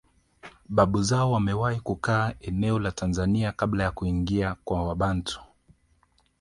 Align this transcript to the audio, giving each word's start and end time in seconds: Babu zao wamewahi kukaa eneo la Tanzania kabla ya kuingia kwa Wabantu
Babu 0.69 1.03
zao 1.03 1.31
wamewahi 1.31 1.79
kukaa 1.79 2.33
eneo 2.39 2.79
la 2.79 2.91
Tanzania 2.91 3.51
kabla 3.51 3.83
ya 3.83 3.91
kuingia 3.91 4.55
kwa 4.63 4.83
Wabantu 4.83 5.41